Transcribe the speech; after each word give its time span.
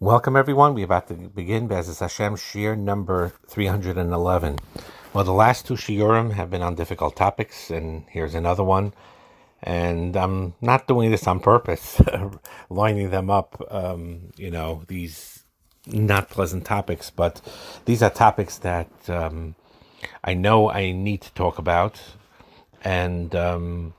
Welcome, 0.00 0.36
everyone. 0.36 0.74
We're 0.74 0.84
about 0.84 1.08
to 1.08 1.14
begin 1.14 1.70
B'ezras 1.70 2.00
Hashem 2.00 2.34
shiur 2.34 2.76
number 2.76 3.32
311. 3.48 4.58
Well, 5.14 5.24
the 5.24 5.32
last 5.32 5.66
two 5.66 5.72
Shiurim 5.72 6.34
have 6.34 6.50
been 6.50 6.60
on 6.60 6.74
difficult 6.74 7.16
topics, 7.16 7.70
and 7.70 8.04
here's 8.10 8.34
another 8.34 8.62
one. 8.62 8.92
And 9.62 10.14
I'm 10.14 10.52
not 10.60 10.86
doing 10.86 11.10
this 11.10 11.26
on 11.26 11.40
purpose, 11.40 11.98
lining 12.68 13.08
them 13.08 13.30
up, 13.30 13.66
um, 13.70 14.32
you 14.36 14.50
know, 14.50 14.82
these 14.86 15.44
not 15.86 16.28
pleasant 16.28 16.66
topics, 16.66 17.08
but 17.08 17.40
these 17.86 18.02
are 18.02 18.10
topics 18.10 18.58
that 18.58 18.90
um, 19.08 19.54
I 20.22 20.34
know 20.34 20.70
I 20.70 20.92
need 20.92 21.22
to 21.22 21.32
talk 21.32 21.56
about. 21.56 22.02
And 22.84 23.34
um, 23.34 23.94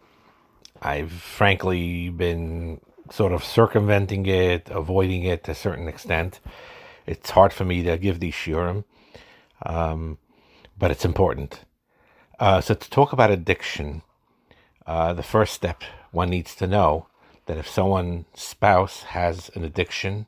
I've 0.80 1.12
frankly 1.12 2.10
been 2.10 2.82
sort 3.12 3.32
of 3.32 3.44
circumventing 3.44 4.26
it, 4.26 4.70
avoiding 4.70 5.24
it 5.24 5.44
to 5.46 5.52
a 5.52 5.56
certain 5.56 5.88
extent. 5.88 6.40
It's 7.06 7.32
hard 7.32 7.54
for 7.54 7.66
me 7.66 7.84
to 7.84 7.98
give 7.98 8.20
these 8.20 8.34
shiurim, 8.34 8.84
um, 9.66 10.18
but 10.78 10.92
it's 10.92 11.06
important. 11.06 11.62
Uh, 12.40 12.62
so 12.62 12.74
to 12.74 12.90
talk 12.90 13.14
about 13.14 13.32
addiction, 13.32 14.02
uh, 14.86 15.14
the 15.14 15.24
first 15.24 15.54
step 15.54 15.84
one 16.12 16.30
needs 16.30 16.56
to 16.56 16.68
know 16.68 17.08
that 17.46 17.58
if 17.58 17.68
someone's 17.68 18.26
spouse 18.34 19.04
has 19.04 19.50
an 19.56 19.64
addiction, 19.64 20.28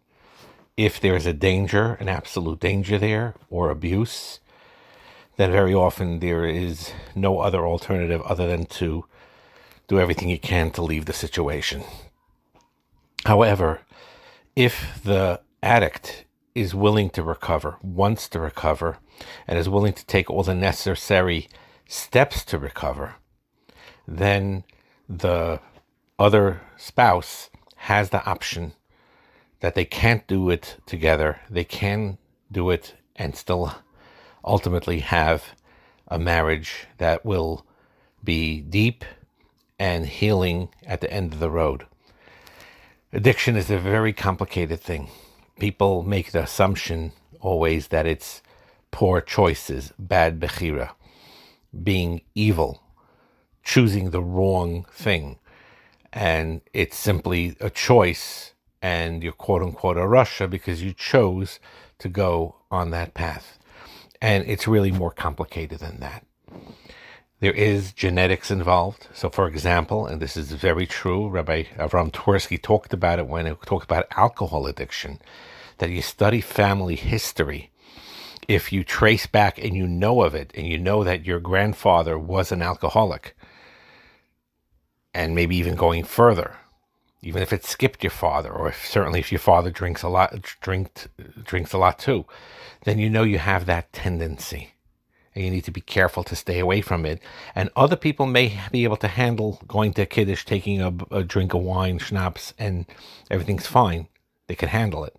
if 0.77 0.99
there 0.99 1.15
is 1.15 1.25
a 1.25 1.33
danger, 1.33 1.93
an 1.99 2.07
absolute 2.07 2.59
danger 2.59 2.97
there, 2.97 3.35
or 3.49 3.69
abuse, 3.69 4.39
then 5.35 5.51
very 5.51 5.73
often 5.73 6.19
there 6.19 6.45
is 6.45 6.91
no 7.15 7.39
other 7.39 7.65
alternative 7.65 8.21
other 8.23 8.47
than 8.47 8.65
to 8.65 9.05
do 9.87 9.99
everything 9.99 10.29
you 10.29 10.39
can 10.39 10.71
to 10.71 10.81
leave 10.81 11.05
the 11.05 11.13
situation. 11.13 11.83
However, 13.25 13.81
if 14.55 15.01
the 15.03 15.41
addict 15.61 16.25
is 16.55 16.73
willing 16.73 17.09
to 17.11 17.23
recover, 17.23 17.77
wants 17.81 18.27
to 18.29 18.39
recover, 18.39 18.97
and 19.47 19.57
is 19.57 19.69
willing 19.69 19.93
to 19.93 20.05
take 20.05 20.29
all 20.29 20.43
the 20.43 20.55
necessary 20.55 21.47
steps 21.87 22.43
to 22.45 22.57
recover, 22.57 23.15
then 24.07 24.63
the 25.07 25.59
other 26.17 26.61
spouse 26.77 27.49
has 27.75 28.09
the 28.09 28.23
option 28.25 28.73
that 29.59 29.75
they 29.75 29.85
can't 29.85 30.25
do 30.27 30.49
it 30.49 30.77
together. 30.85 31.39
They 31.49 31.63
can 31.63 32.17
do 32.51 32.69
it 32.69 32.95
and 33.15 33.35
still 33.35 33.73
ultimately 34.43 34.99
have 34.99 35.55
a 36.07 36.17
marriage 36.17 36.87
that 36.97 37.25
will 37.25 37.65
be 38.23 38.61
deep 38.61 39.05
and 39.77 40.05
healing 40.05 40.69
at 40.85 41.01
the 41.01 41.11
end 41.11 41.33
of 41.33 41.39
the 41.39 41.49
road. 41.49 41.85
Addiction 43.11 43.55
is 43.55 43.71
a 43.71 43.79
very 43.79 44.13
complicated 44.13 44.79
thing. 44.79 45.09
People 45.59 46.03
make 46.03 46.31
the 46.31 46.43
assumption 46.43 47.11
always 47.39 47.87
that 47.87 48.05
it's 48.05 48.43
poor 48.91 49.19
choices, 49.19 49.91
bad 49.97 50.39
bechira, 50.39 50.91
being 51.83 52.21
evil, 52.35 52.83
choosing 53.63 54.11
the 54.11 54.21
wrong 54.21 54.85
thing. 54.91 55.39
And 56.13 56.61
it's 56.71 56.97
simply 56.97 57.55
a 57.59 57.71
choice, 57.71 58.53
and 58.79 59.23
you're 59.23 59.33
quote 59.33 59.63
unquote 59.63 59.97
a 59.97 60.01
rasha 60.01 60.47
because 60.47 60.83
you 60.83 60.93
chose 60.93 61.59
to 61.97 62.09
go 62.09 62.57
on 62.69 62.91
that 62.91 63.15
path. 63.15 63.57
And 64.21 64.47
it's 64.47 64.67
really 64.67 64.91
more 64.91 65.11
complicated 65.11 65.79
than 65.79 65.99
that. 65.99 66.23
There 67.41 67.53
is 67.53 67.93
genetics 67.93 68.51
involved. 68.51 69.07
So, 69.13 69.29
for 69.29 69.47
example, 69.47 70.05
and 70.05 70.21
this 70.21 70.35
is 70.35 70.51
very 70.51 70.85
true, 70.85 71.29
Rabbi 71.29 71.63
Avram 71.77 72.11
Twerski 72.11 72.61
talked 72.61 72.93
about 72.93 73.19
it 73.19 73.27
when 73.27 73.45
he 73.45 73.53
talked 73.65 73.85
about 73.85 74.07
alcohol 74.17 74.67
addiction, 74.67 75.21
that 75.77 75.89
you 75.89 76.01
study 76.01 76.41
family 76.41 76.95
history. 76.95 77.71
If 78.49 78.73
you 78.73 78.83
trace 78.83 79.25
back 79.25 79.57
and 79.57 79.73
you 79.73 79.87
know 79.87 80.21
of 80.23 80.35
it, 80.35 80.51
and 80.53 80.67
you 80.67 80.77
know 80.77 81.05
that 81.05 81.25
your 81.25 81.39
grandfather 81.39 82.19
was 82.19 82.51
an 82.51 82.61
alcoholic, 82.61 83.37
and 85.13 85.33
maybe 85.33 85.55
even 85.55 85.75
going 85.75 86.03
further, 86.03 86.57
even 87.21 87.41
if 87.41 87.53
it 87.53 87.63
skipped 87.63 88.03
your 88.03 88.11
father, 88.11 88.51
or 88.51 88.67
if, 88.67 88.85
certainly 88.85 89.19
if 89.19 89.31
your 89.31 89.39
father 89.39 89.71
drinks 89.71 90.03
a 90.03 90.09
lot, 90.09 90.35
drinks 90.59 91.07
drinks 91.45 91.71
a 91.71 91.77
lot 91.77 91.99
too, 91.99 92.25
then 92.83 92.99
you 92.99 93.09
know 93.09 93.23
you 93.23 93.37
have 93.37 93.65
that 93.65 93.93
tendency 93.93 94.73
and 95.35 95.43
you 95.43 95.51
need 95.51 95.63
to 95.65 95.71
be 95.71 95.81
careful 95.81 96.23
to 96.23 96.35
stay 96.35 96.59
away 96.59 96.81
from 96.81 97.05
it. 97.05 97.21
And 97.55 97.69
other 97.75 97.95
people 97.95 98.25
may 98.25 98.59
be 98.71 98.83
able 98.83 98.97
to 98.97 99.07
handle 99.07 99.61
going 99.67 99.93
to 99.93 100.05
Kiddush, 100.05 100.45
taking 100.45 100.81
a, 100.81 100.93
a 101.11 101.23
drink 101.23 101.53
of 101.53 101.61
wine, 101.61 101.99
schnapps, 101.99 102.53
and 102.57 102.85
everything's 103.29 103.67
fine. 103.67 104.07
They 104.47 104.55
can 104.55 104.69
handle 104.69 105.03
it. 105.03 105.15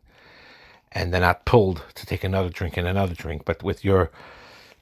And 0.92 1.12
they're 1.12 1.20
not 1.20 1.44
pulled 1.44 1.84
to 1.94 2.06
take 2.06 2.24
another 2.24 2.48
drink 2.48 2.76
and 2.76 2.86
another 2.86 3.14
drink. 3.14 3.44
But 3.44 3.62
with 3.62 3.84
your 3.84 4.10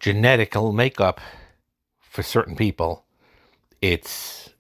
genetical 0.01 0.75
makeup, 0.75 1.21
for 2.01 2.23
certain 2.23 2.57
people, 2.57 3.05
it's 3.81 4.51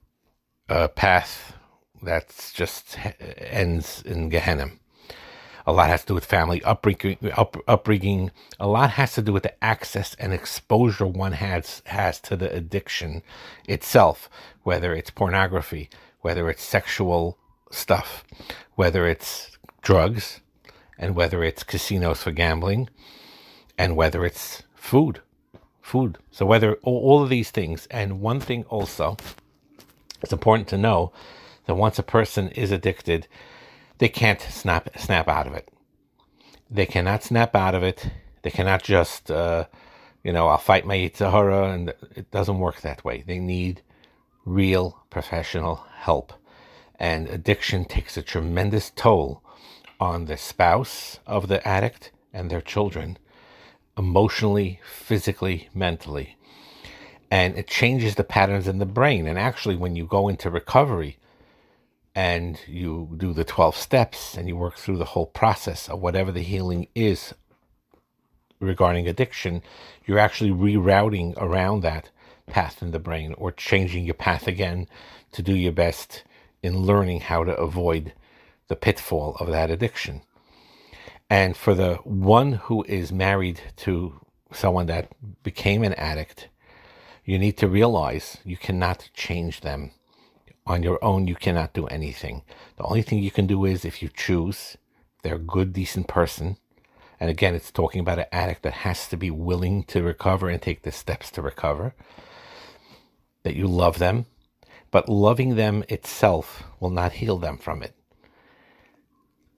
a 0.68 0.88
path 0.88 1.54
that 2.02 2.52
just 2.54 2.98
ends 3.38 4.02
in 4.02 4.28
Gehenna. 4.28 4.70
A 5.68 5.72
lot 5.72 5.90
has 5.90 6.00
to 6.00 6.06
do 6.06 6.14
with 6.14 6.24
family 6.24 6.62
upbringing, 6.64 7.18
up, 7.36 7.58
upbringing. 7.68 8.30
A 8.58 8.66
lot 8.66 8.92
has 8.92 9.12
to 9.12 9.20
do 9.20 9.34
with 9.34 9.42
the 9.42 9.62
access 9.62 10.16
and 10.18 10.32
exposure 10.32 11.06
one 11.06 11.32
has 11.32 11.82
has 11.84 12.18
to 12.20 12.36
the 12.36 12.50
addiction 12.50 13.22
itself, 13.66 14.30
whether 14.62 14.94
it's 14.94 15.10
pornography, 15.10 15.90
whether 16.22 16.48
it's 16.48 16.62
sexual 16.62 17.36
stuff, 17.70 18.24
whether 18.76 19.06
it's 19.06 19.58
drugs, 19.82 20.40
and 20.96 21.14
whether 21.14 21.44
it's 21.44 21.64
casinos 21.64 22.22
for 22.22 22.30
gambling, 22.30 22.88
and 23.76 23.94
whether 23.94 24.24
it's 24.24 24.62
food, 24.74 25.20
food. 25.82 26.16
So 26.30 26.46
whether 26.46 26.76
all 26.76 27.22
of 27.22 27.28
these 27.28 27.50
things, 27.50 27.86
and 27.90 28.22
one 28.22 28.40
thing 28.40 28.64
also, 28.70 29.18
it's 30.22 30.32
important 30.32 30.68
to 30.68 30.78
know 30.78 31.12
that 31.66 31.74
once 31.74 31.98
a 31.98 32.02
person 32.02 32.48
is 32.48 32.70
addicted, 32.70 33.28
they 33.98 34.08
can't 34.08 34.40
snap 34.40 34.98
snap 34.98 35.28
out 35.28 35.46
of 35.46 35.54
it. 35.54 35.68
They 36.70 36.86
cannot 36.86 37.22
snap 37.22 37.54
out 37.54 37.74
of 37.74 37.82
it. 37.82 38.10
They 38.42 38.50
cannot 38.50 38.82
just, 38.82 39.30
uh, 39.30 39.66
you 40.22 40.32
know, 40.32 40.48
I'll 40.48 40.58
fight 40.58 40.86
my 40.86 40.96
yetzer 40.96 41.30
hara, 41.30 41.70
and 41.70 41.92
it 42.14 42.30
doesn't 42.30 42.58
work 42.58 42.80
that 42.80 43.04
way. 43.04 43.24
They 43.26 43.38
need 43.38 43.82
real 44.44 45.04
professional 45.10 45.76
help, 45.96 46.32
and 46.98 47.28
addiction 47.28 47.84
takes 47.84 48.16
a 48.16 48.22
tremendous 48.22 48.90
toll 48.90 49.42
on 50.00 50.26
the 50.26 50.36
spouse 50.36 51.18
of 51.26 51.48
the 51.48 51.66
addict 51.66 52.12
and 52.32 52.50
their 52.50 52.60
children, 52.60 53.18
emotionally, 53.96 54.80
physically, 54.88 55.68
mentally. 55.74 56.36
And 57.30 57.58
it 57.58 57.66
changes 57.66 58.14
the 58.14 58.24
patterns 58.24 58.68
in 58.68 58.78
the 58.78 58.86
brain. 58.86 59.26
And 59.26 59.38
actually, 59.38 59.76
when 59.76 59.96
you 59.96 60.06
go 60.06 60.28
into 60.28 60.50
recovery, 60.50 61.17
and 62.18 62.58
you 62.66 63.14
do 63.16 63.32
the 63.32 63.44
12 63.44 63.76
steps 63.76 64.36
and 64.36 64.48
you 64.48 64.56
work 64.56 64.76
through 64.76 64.96
the 64.96 65.04
whole 65.04 65.26
process 65.26 65.88
of 65.88 66.00
whatever 66.00 66.32
the 66.32 66.42
healing 66.42 66.88
is 66.92 67.32
regarding 68.58 69.06
addiction, 69.06 69.62
you're 70.04 70.18
actually 70.18 70.50
rerouting 70.50 71.32
around 71.36 71.80
that 71.80 72.10
path 72.48 72.82
in 72.82 72.90
the 72.90 72.98
brain 72.98 73.36
or 73.38 73.52
changing 73.52 74.04
your 74.04 74.14
path 74.16 74.48
again 74.48 74.88
to 75.30 75.42
do 75.42 75.54
your 75.54 75.70
best 75.70 76.24
in 76.60 76.80
learning 76.80 77.20
how 77.20 77.44
to 77.44 77.56
avoid 77.56 78.12
the 78.66 78.74
pitfall 78.74 79.36
of 79.38 79.46
that 79.46 79.70
addiction. 79.70 80.20
And 81.30 81.56
for 81.56 81.72
the 81.72 81.98
one 82.02 82.54
who 82.54 82.82
is 82.88 83.12
married 83.12 83.60
to 83.76 84.20
someone 84.52 84.86
that 84.86 85.12
became 85.44 85.84
an 85.84 85.94
addict, 85.94 86.48
you 87.24 87.38
need 87.38 87.56
to 87.58 87.68
realize 87.68 88.38
you 88.44 88.56
cannot 88.56 89.08
change 89.14 89.60
them 89.60 89.92
on 90.68 90.82
your 90.82 91.02
own, 91.02 91.26
you 91.26 91.34
cannot 91.34 91.72
do 91.72 91.86
anything. 91.86 92.42
The 92.76 92.84
only 92.84 93.02
thing 93.02 93.18
you 93.18 93.30
can 93.30 93.46
do 93.46 93.64
is 93.64 93.84
if 93.84 94.02
you 94.02 94.08
choose, 94.08 94.76
they're 95.22 95.36
a 95.36 95.38
good, 95.38 95.72
decent 95.72 96.06
person. 96.06 96.58
And 97.18 97.30
again, 97.30 97.54
it's 97.54 97.72
talking 97.72 98.00
about 98.00 98.18
an 98.18 98.26
addict 98.30 98.62
that 98.62 98.84
has 98.84 99.08
to 99.08 99.16
be 99.16 99.30
willing 99.30 99.82
to 99.84 100.02
recover 100.02 100.48
and 100.48 100.60
take 100.60 100.82
the 100.82 100.92
steps 100.92 101.30
to 101.32 101.42
recover. 101.42 101.94
That 103.42 103.56
you 103.56 103.66
love 103.66 103.98
them, 103.98 104.26
but 104.90 105.08
loving 105.08 105.56
them 105.56 105.84
itself 105.88 106.64
will 106.78 106.90
not 106.90 107.12
heal 107.12 107.38
them 107.38 107.56
from 107.56 107.82
it 107.82 107.94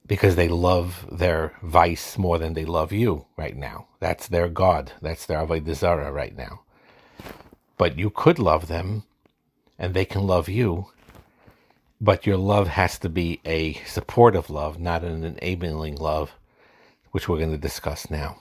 because 0.07 0.35
they 0.35 0.47
love 0.47 1.05
their 1.11 1.53
vice 1.61 2.17
more 2.17 2.37
than 2.37 2.53
they 2.53 2.65
love 2.65 2.91
you 2.91 3.27
right 3.37 3.55
now. 3.55 3.87
That's 3.99 4.27
their 4.27 4.49
God. 4.49 4.91
That's 5.01 5.25
their 5.25 5.39
Avodah 5.39 5.75
Zarah 5.75 6.11
right 6.11 6.35
now. 6.35 6.63
But 7.77 7.97
you 7.97 8.09
could 8.09 8.39
love 8.39 8.67
them 8.67 9.03
and 9.79 9.93
they 9.93 10.05
can 10.05 10.27
love 10.27 10.49
you 10.49 10.87
but 12.01 12.25
your 12.25 12.37
love 12.37 12.67
has 12.67 12.97
to 12.97 13.07
be 13.07 13.39
a 13.45 13.73
supportive 13.85 14.49
love, 14.49 14.79
not 14.79 15.03
an 15.03 15.23
enabling 15.23 15.95
love, 15.95 16.31
which 17.11 17.29
we're 17.29 17.37
going 17.37 17.51
to 17.51 17.57
discuss 17.57 18.09
now. 18.09 18.39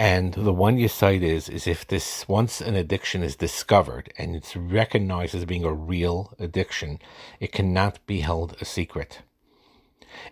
And 0.00 0.34
the 0.34 0.52
one 0.52 0.76
you 0.76 0.88
cite 0.88 1.22
is 1.22 1.48
is 1.48 1.66
if 1.66 1.86
this 1.86 2.28
once 2.28 2.60
an 2.60 2.74
addiction 2.74 3.22
is 3.22 3.36
discovered 3.36 4.12
and 4.18 4.34
it's 4.34 4.56
recognized 4.56 5.34
as 5.34 5.44
being 5.44 5.64
a 5.64 5.72
real 5.72 6.34
addiction, 6.38 6.98
it 7.40 7.52
cannot 7.52 8.04
be 8.06 8.20
held 8.20 8.56
a 8.60 8.64
secret. 8.64 9.22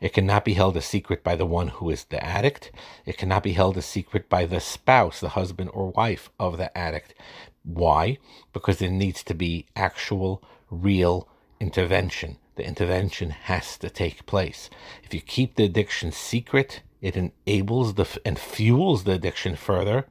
It 0.00 0.12
cannot 0.12 0.44
be 0.44 0.54
held 0.54 0.76
a 0.76 0.82
secret 0.82 1.22
by 1.22 1.36
the 1.36 1.46
one 1.46 1.68
who 1.68 1.88
is 1.88 2.04
the 2.04 2.22
addict. 2.22 2.72
It 3.06 3.16
cannot 3.16 3.42
be 3.42 3.52
held 3.52 3.76
a 3.76 3.82
secret 3.82 4.28
by 4.28 4.44
the 4.44 4.60
spouse, 4.60 5.20
the 5.20 5.30
husband 5.30 5.70
or 5.72 5.90
wife 5.92 6.30
of 6.38 6.58
the 6.58 6.76
addict. 6.76 7.14
Why? 7.62 8.18
Because 8.52 8.78
there 8.78 8.90
needs 8.90 9.22
to 9.24 9.34
be 9.34 9.66
actual, 9.76 10.42
real 10.70 11.28
intervention. 11.60 12.38
The 12.56 12.66
intervention 12.66 13.30
has 13.30 13.76
to 13.78 13.90
take 13.90 14.26
place. 14.26 14.70
If 15.02 15.12
you 15.12 15.20
keep 15.20 15.56
the 15.56 15.64
addiction 15.64 16.12
secret, 16.12 16.82
it 17.00 17.16
enables 17.16 17.94
the 17.94 18.06
and 18.24 18.38
fuels 18.38 19.04
the 19.04 19.12
addiction 19.12 19.56
further, 19.56 20.06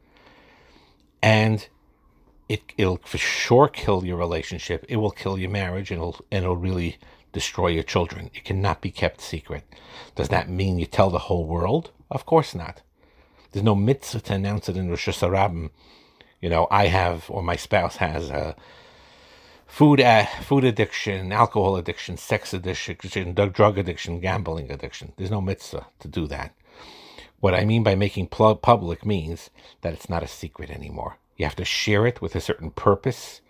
and 1.21 1.67
it 2.49 2.61
it'll 2.77 2.99
for 3.05 3.17
sure 3.17 3.67
kill 3.67 4.05
your 4.05 4.17
relationship. 4.17 4.85
It 4.89 4.97
will 4.97 5.11
kill 5.11 5.37
your 5.37 5.49
marriage, 5.49 5.89
and 5.89 5.99
it'll 5.99 6.25
and 6.31 6.43
it'll 6.43 6.57
really 6.57 6.97
destroy 7.31 7.67
your 7.67 7.83
children. 7.83 8.29
It 8.33 8.43
cannot 8.43 8.81
be 8.81 8.91
kept 8.91 9.21
secret. 9.21 9.63
Does 10.15 10.29
that 10.29 10.49
mean 10.49 10.77
you 10.77 10.85
tell 10.85 11.09
the 11.09 11.19
whole 11.19 11.45
world? 11.45 11.91
Of 12.11 12.25
course 12.25 12.53
not. 12.53 12.81
There's 13.51 13.63
no 13.63 13.75
mitzvah 13.75 14.21
to 14.21 14.33
announce 14.33 14.69
it 14.69 14.77
in 14.77 14.89
Rosh 14.89 15.07
Hashanah. 15.07 15.69
You 16.41 16.49
know, 16.49 16.67
I 16.69 16.87
have 16.87 17.29
or 17.29 17.41
my 17.41 17.55
spouse 17.55 17.95
has 17.97 18.29
a 18.29 18.55
food 19.73 19.99
uh, 19.99 20.23
food 20.43 20.63
addiction, 20.63 21.31
alcohol 21.31 21.75
addiction, 21.77 22.15
sex 22.15 22.53
addiction, 22.53 23.33
drug 23.33 23.79
addiction, 23.79 24.19
gambling 24.19 24.71
addiction. 24.71 25.13
There's 25.17 25.31
no 25.31 25.41
mitzvah 25.41 25.87
to 25.97 26.07
do 26.07 26.27
that. 26.27 26.53
What 27.39 27.55
I 27.55 27.65
mean 27.65 27.81
by 27.81 27.95
making 27.95 28.27
public 28.27 29.03
means 29.03 29.49
that 29.81 29.93
it's 29.93 30.07
not 30.07 30.21
a 30.21 30.27
secret 30.27 30.69
anymore. 30.69 31.17
You 31.37 31.45
have 31.45 31.55
to 31.55 31.65
share 31.65 32.05
it 32.05 32.21
with 32.21 32.35
a 32.35 32.39
certain 32.39 32.69
purpose. 32.69 33.41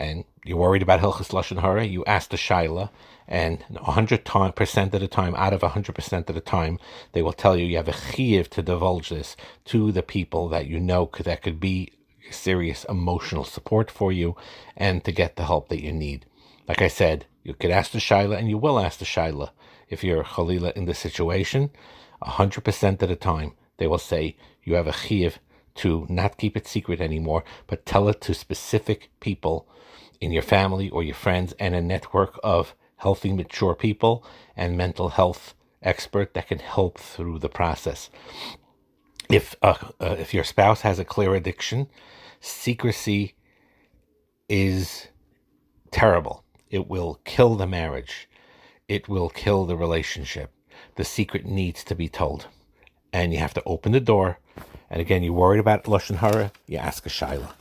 And 0.00 0.24
you're 0.44 0.58
worried 0.58 0.82
about 0.82 0.98
Hilchas 0.98 1.30
Lashon 1.30 1.60
Hara, 1.60 1.84
you 1.84 2.04
ask 2.06 2.30
the 2.30 2.36
Shaila, 2.36 2.90
and 3.28 3.60
100% 3.72 4.94
of 4.94 5.00
the 5.00 5.06
time, 5.06 5.36
out 5.36 5.52
of 5.52 5.60
100% 5.60 6.28
of 6.28 6.34
the 6.34 6.40
time, 6.40 6.80
they 7.12 7.22
will 7.22 7.32
tell 7.32 7.56
you 7.56 7.64
you 7.64 7.76
have 7.76 7.86
a 7.86 7.92
chiyuv 7.92 8.48
to 8.48 8.62
divulge 8.62 9.10
this 9.10 9.36
to 9.66 9.92
the 9.92 10.02
people 10.02 10.48
that 10.48 10.66
you 10.66 10.80
know 10.80 11.08
that 11.20 11.42
could 11.42 11.60
be 11.60 11.92
serious 12.30 12.84
emotional 12.84 13.44
support 13.44 13.90
for 13.90 14.12
you 14.12 14.36
and 14.76 15.04
to 15.04 15.12
get 15.12 15.36
the 15.36 15.44
help 15.44 15.68
that 15.68 15.82
you 15.82 15.92
need. 15.92 16.26
Like 16.68 16.82
I 16.82 16.88
said, 16.88 17.26
you 17.42 17.54
could 17.54 17.70
ask 17.70 17.92
the 17.92 17.98
Shaila 17.98 18.38
and 18.38 18.48
you 18.48 18.58
will 18.58 18.78
ask 18.78 18.98
the 18.98 19.04
Shaila 19.04 19.50
if 19.88 20.02
you're 20.02 20.24
Khalila 20.24 20.72
in 20.72 20.86
the 20.86 20.94
situation. 20.94 21.70
100% 22.22 23.02
of 23.02 23.08
the 23.08 23.16
time, 23.16 23.52
they 23.76 23.86
will 23.86 23.98
say 23.98 24.36
you 24.62 24.74
have 24.74 24.86
a 24.86 24.92
chiyuv 24.92 25.36
to 25.76 26.06
not 26.08 26.38
keep 26.38 26.56
it 26.56 26.66
secret 26.66 27.00
anymore, 27.00 27.44
but 27.66 27.84
tell 27.84 28.08
it 28.08 28.20
to 28.22 28.34
specific 28.34 29.10
people 29.20 29.68
in 30.20 30.32
your 30.32 30.42
family 30.42 30.88
or 30.88 31.02
your 31.02 31.14
friends 31.14 31.52
and 31.58 31.74
a 31.74 31.80
network 31.80 32.38
of 32.42 32.74
healthy, 32.98 33.32
mature 33.32 33.74
people 33.74 34.24
and 34.56 34.76
mental 34.76 35.10
health 35.10 35.54
expert 35.82 36.32
that 36.34 36.48
can 36.48 36.60
help 36.60 36.98
through 36.98 37.38
the 37.38 37.48
process. 37.48 38.08
If 39.30 39.56
uh, 39.62 39.74
uh, 40.00 40.16
if 40.18 40.34
your 40.34 40.44
spouse 40.44 40.82
has 40.82 40.98
a 40.98 41.04
clear 41.04 41.34
addiction, 41.34 41.88
secrecy 42.40 43.34
is 44.48 45.08
terrible. 45.90 46.44
It 46.70 46.88
will 46.88 47.20
kill 47.24 47.54
the 47.54 47.66
marriage. 47.66 48.28
It 48.88 49.08
will 49.08 49.30
kill 49.30 49.64
the 49.64 49.76
relationship. 49.76 50.52
The 50.96 51.04
secret 51.04 51.46
needs 51.46 51.84
to 51.84 51.94
be 51.94 52.08
told. 52.08 52.48
And 53.12 53.32
you 53.32 53.38
have 53.38 53.54
to 53.54 53.62
open 53.64 53.92
the 53.92 54.00
door 54.00 54.38
and 54.94 55.00
again, 55.00 55.24
you're 55.24 55.32
worried 55.32 55.58
about 55.58 55.84
Lashon 55.84 56.16
Hara, 56.16 56.52
you 56.66 56.78
ask 56.78 57.04
a 57.04 57.08
Shaila. 57.08 57.52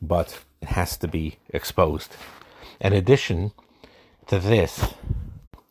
But 0.00 0.42
it 0.62 0.68
has 0.68 0.96
to 0.96 1.06
be 1.06 1.38
exposed. 1.50 2.16
In 2.80 2.92
addition 2.94 3.52
to 4.28 4.38
this, 4.38 4.94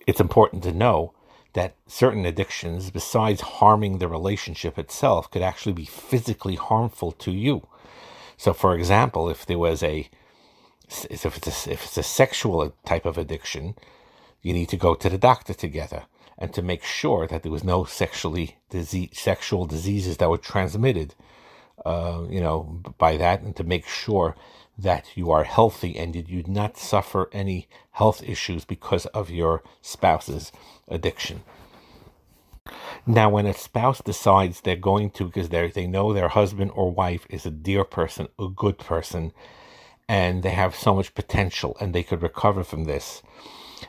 it's 0.05 0.19
important 0.19 0.61
to 0.63 0.71
know 0.71 1.13
that 1.57 1.73
certain 1.87 2.23
addictions, 2.23 2.91
besides 2.91 3.41
harming 3.41 3.97
the 3.97 4.07
relationship 4.07 4.77
itself, 4.77 5.31
could 5.31 5.41
actually 5.41 5.73
be 5.73 5.85
physically 5.85 6.53
harmful 6.53 7.11
to 7.11 7.31
you. 7.31 7.67
So, 8.37 8.53
for 8.53 8.75
example, 8.75 9.27
if 9.27 9.43
there 9.43 9.57
was 9.57 9.81
a 9.81 10.07
if 11.09 11.25
it's 11.25 11.67
a, 11.67 11.73
if 11.73 11.83
it's 11.85 11.97
a 11.97 12.03
sexual 12.03 12.75
type 12.85 13.07
of 13.07 13.17
addiction, 13.17 13.73
you 14.43 14.53
need 14.53 14.69
to 14.69 14.77
go 14.77 14.93
to 14.93 15.09
the 15.09 15.17
doctor 15.17 15.55
together 15.55 16.03
and 16.37 16.53
to 16.53 16.61
make 16.61 16.83
sure 16.83 17.25
that 17.25 17.41
there 17.41 17.51
was 17.51 17.63
no 17.63 17.85
sexually 17.85 18.57
disease, 18.69 19.09
sexual 19.13 19.65
diseases 19.65 20.17
that 20.17 20.29
were 20.29 20.37
transmitted, 20.37 21.15
uh, 21.83 22.21
you 22.29 22.39
know, 22.39 22.83
by 22.99 23.17
that, 23.17 23.41
and 23.41 23.55
to 23.55 23.63
make 23.63 23.87
sure 23.87 24.35
that 24.77 25.15
you 25.15 25.31
are 25.31 25.43
healthy 25.43 25.97
and 25.97 26.15
you 26.15 26.43
not 26.47 26.77
suffer 26.77 27.29
any 27.31 27.67
health 27.91 28.21
issues 28.23 28.65
because 28.65 29.05
of 29.07 29.29
your 29.29 29.63
spouse's 29.81 30.51
addiction. 30.87 31.41
Now, 33.05 33.29
when 33.29 33.45
a 33.45 33.53
spouse 33.53 34.01
decides 34.01 34.61
they're 34.61 34.75
going 34.75 35.11
to, 35.11 35.25
because 35.25 35.49
they 35.49 35.87
know 35.87 36.13
their 36.13 36.27
husband 36.27 36.71
or 36.75 36.91
wife 36.91 37.25
is 37.29 37.45
a 37.45 37.51
dear 37.51 37.83
person, 37.85 38.27
a 38.37 38.49
good 38.49 38.77
person, 38.77 39.31
and 40.09 40.43
they 40.43 40.51
have 40.51 40.75
so 40.75 40.93
much 40.93 41.15
potential 41.15 41.75
and 41.79 41.93
they 41.93 42.03
could 42.03 42.21
recover 42.21 42.63
from 42.63 42.83
this, 42.83 43.23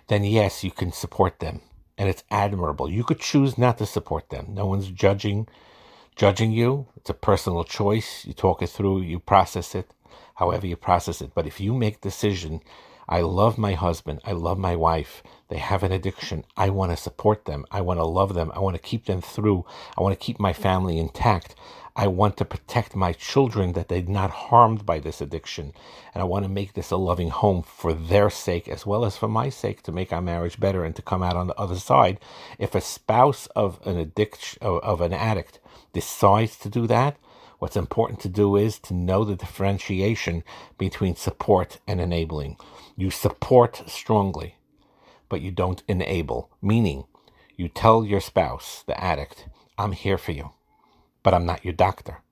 then 0.07 0.25
yes, 0.25 0.63
you 0.63 0.71
can 0.71 0.93
support 0.93 1.41
them 1.41 1.61
and 1.97 2.09
it's 2.09 2.25
admirable. 2.31 2.89
You 2.89 3.03
could 3.05 3.21
choose 3.21 3.59
not 3.59 3.79
to 3.79 3.87
support 3.87 4.31
them. 4.31 4.47
No 4.51 4.67
one's 4.67 4.91
judging 4.91 5.49
judging 6.19 6.51
you. 6.51 6.87
It's 6.97 7.09
a 7.09 7.15
personal 7.15 7.65
choice. 7.65 8.27
You 8.27 8.35
talk 8.35 8.61
it 8.61 8.69
through, 8.69 9.03
you 9.03 9.21
process 9.21 9.75
it, 9.75 9.95
however 10.39 10.67
you 10.67 10.77
process 10.77 11.21
it. 11.21 11.33
But 11.35 11.47
if 11.47 11.61
you 11.61 11.75
make 11.75 12.01
decision, 12.01 12.61
I 13.09 13.23
love 13.23 13.59
my 13.59 13.73
husband, 13.73 14.21
I 14.25 14.33
love 14.33 14.59
my 14.59 14.77
wife, 14.77 15.23
they 15.49 15.59
have 15.59 15.83
an 15.83 15.93
addiction. 15.93 16.45
I 16.57 16.69
want 16.69 16.93
to 16.93 16.97
support 16.97 17.47
them. 17.47 17.65
I 17.71 17.81
want 17.81 17.99
to 17.99 18.05
love 18.05 18.35
them. 18.35 18.53
I 18.55 18.61
want 18.61 18.77
to 18.77 18.83
keep 18.83 19.07
them 19.07 19.23
through. 19.23 19.65
I 19.97 20.03
want 20.03 20.13
to 20.13 20.25
keep 20.25 20.39
my 20.39 20.53
family 20.53 20.99
intact. 20.99 21.55
I 21.97 22.07
want 22.07 22.37
to 22.37 22.45
protect 22.45 22.95
my 22.95 23.13
children 23.13 23.73
that 23.73 23.89
they're 23.89 24.03
not 24.03 24.31
harmed 24.31 24.85
by 24.85 25.01
this 25.01 25.21
addiction. 25.21 25.73
And 26.15 26.21
I 26.21 26.27
want 26.27 26.45
to 26.45 26.51
make 26.51 26.75
this 26.75 26.91
a 26.91 26.97
loving 26.97 27.31
home 27.31 27.63
for 27.63 27.93
their 27.93 28.31
sake 28.31 28.69
as 28.69 28.87
well 28.87 29.05
as 29.05 29.17
for 29.17 29.27
my 29.27 29.49
sake 29.49 29.83
to 29.83 29.93
make 29.93 30.13
our 30.13 30.23
marriage 30.23 30.61
better 30.61 30.85
and 30.85 30.95
to 30.97 31.03
come 31.03 31.23
out 31.23 31.35
on 31.35 31.49
the 31.49 31.59
other 31.59 31.77
side. 31.77 32.21
If 32.59 32.75
a 32.75 32.81
spouse 32.81 33.47
of 33.57 33.85
an 33.87 33.99
addiction 33.99 34.59
of 34.63 35.01
an 35.01 35.15
addict 35.15 35.61
decides 35.93 36.57
to 36.59 36.69
do 36.69 36.87
that, 36.87 37.17
what's 37.59 37.77
important 37.77 38.21
to 38.21 38.29
do 38.29 38.57
is 38.57 38.79
to 38.81 38.95
know 38.95 39.25
the 39.25 39.37
differentiation 39.37 40.45
between 40.79 41.17
support 41.17 41.79
and 41.87 42.01
enabling. 42.01 42.57
You 42.97 43.11
support 43.11 43.83
strongly, 43.87 44.57
but 45.29 45.41
you 45.41 45.51
don't 45.51 45.83
enable, 45.89 46.51
meaning 46.63 47.05
you 47.57 47.69
tell 47.69 48.05
your 48.05 48.21
spouse, 48.21 48.85
the 48.87 49.03
addict, 49.03 49.49
I'm 49.79 49.93
here 49.93 50.19
for 50.19 50.33
you 50.33 50.53
but 51.23 51.35
I'm 51.35 51.47
not 51.47 51.65
your 51.65 51.75
doctor. 51.75 52.23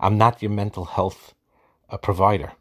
I'm 0.00 0.18
not 0.18 0.42
your 0.42 0.50
mental 0.50 0.84
health 0.84 1.34
uh, 1.88 1.96
provider. 1.96 2.52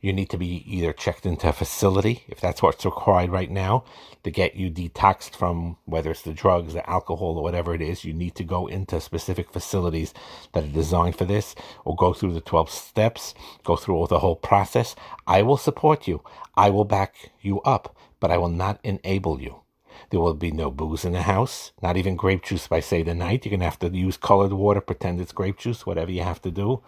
You 0.00 0.12
need 0.12 0.30
to 0.30 0.38
be 0.38 0.64
either 0.66 0.92
checked 0.92 1.26
into 1.26 1.48
a 1.48 1.52
facility, 1.52 2.24
if 2.28 2.40
that's 2.40 2.62
what's 2.62 2.84
required 2.84 3.30
right 3.30 3.50
now, 3.50 3.84
to 4.24 4.30
get 4.30 4.56
you 4.56 4.70
detoxed 4.70 5.36
from 5.36 5.76
whether 5.84 6.10
it's 6.10 6.22
the 6.22 6.32
drugs, 6.32 6.74
the 6.74 6.88
alcohol, 6.88 7.36
or 7.36 7.42
whatever 7.42 7.74
it 7.74 7.82
is. 7.82 8.04
You 8.04 8.12
need 8.12 8.34
to 8.36 8.44
go 8.44 8.66
into 8.66 9.00
specific 9.00 9.50
facilities 9.50 10.12
that 10.52 10.64
are 10.64 10.68
designed 10.68 11.16
for 11.16 11.24
this, 11.24 11.54
or 11.84 11.96
go 11.96 12.12
through 12.12 12.34
the 12.34 12.40
12 12.40 12.70
steps, 12.70 13.34
go 13.64 13.76
through 13.76 13.96
all 13.96 14.06
the 14.06 14.20
whole 14.20 14.36
process. 14.36 14.96
I 15.26 15.42
will 15.42 15.56
support 15.56 16.06
you. 16.08 16.22
I 16.56 16.70
will 16.70 16.84
back 16.84 17.32
you 17.40 17.60
up, 17.62 17.96
but 18.20 18.30
I 18.30 18.38
will 18.38 18.48
not 18.48 18.80
enable 18.82 19.40
you. 19.40 19.60
There 20.10 20.20
will 20.20 20.34
be 20.34 20.50
no 20.50 20.70
booze 20.70 21.04
in 21.04 21.12
the 21.12 21.22
house, 21.22 21.72
not 21.82 21.96
even 21.96 22.16
grape 22.16 22.44
juice 22.44 22.68
by 22.68 22.80
say 22.80 23.02
the 23.02 23.14
night. 23.14 23.44
You're 23.44 23.50
going 23.50 23.60
to 23.60 23.66
have 23.66 23.78
to 23.80 23.88
use 23.88 24.16
colored 24.16 24.52
water, 24.52 24.80
pretend 24.80 25.20
it's 25.20 25.32
grape 25.32 25.58
juice, 25.58 25.86
whatever 25.86 26.10
you 26.10 26.22
have 26.22 26.42
to 26.42 26.50
do. 26.50 26.82